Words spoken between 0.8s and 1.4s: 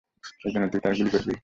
তারে গুলি করবি?